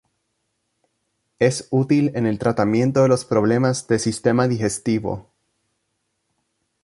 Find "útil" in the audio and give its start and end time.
1.69-2.11